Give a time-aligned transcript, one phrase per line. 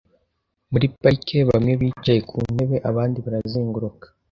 [0.71, 4.05] Muri parike, bamwe bicaye ku ntebe, abandi barazenguruka.